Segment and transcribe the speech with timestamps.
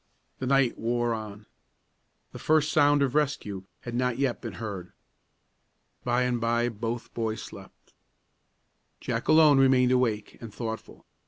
[0.39, 1.45] The night wore on.
[2.31, 4.93] The first sound of rescue had not yet been heard.
[6.03, 7.93] By and by both boys slept.
[8.99, 11.05] Jack alone remained awake and thoughtful.